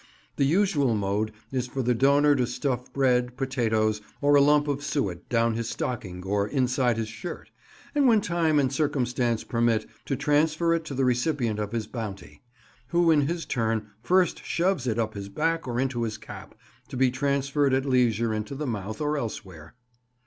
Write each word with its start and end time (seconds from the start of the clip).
The 0.37 0.45
usual 0.47 0.95
mode 0.95 1.31
is 1.51 1.67
for 1.67 1.83
the 1.83 1.93
donor 1.93 2.35
to 2.37 2.47
stuff 2.47 2.91
bread, 2.91 3.37
potatoes, 3.37 4.01
or 4.19 4.33
a 4.33 4.41
lump 4.41 4.67
of 4.67 4.83
suet 4.83 5.29
down 5.29 5.53
his 5.53 5.69
stocking 5.69 6.23
or 6.23 6.47
inside 6.47 6.97
his 6.97 7.07
shirt, 7.07 7.51
and 7.93 8.07
when 8.07 8.19
time 8.19 8.57
and 8.57 8.73
circumstance 8.73 9.43
permit, 9.43 9.85
to 10.05 10.15
transfer 10.15 10.73
it 10.73 10.85
to 10.85 10.95
the 10.95 11.05
recipient 11.05 11.59
of 11.59 11.71
his 11.71 11.85
bounty, 11.85 12.41
who 12.87 13.11
in 13.11 13.27
his 13.27 13.45
turn 13.45 13.91
first 14.01 14.43
shoves 14.43 14.87
it 14.87 14.97
up 14.97 15.13
his 15.13 15.29
back 15.29 15.67
or 15.67 15.79
into 15.79 16.01
his 16.01 16.17
cap, 16.17 16.55
to 16.87 16.97
be 16.97 17.11
transferred 17.11 17.71
at 17.75 17.85
leisure 17.85 18.33
into 18.33 18.55
the 18.55 18.65
mouth 18.65 19.01
or 19.01 19.17
elsewhere. 19.19 19.75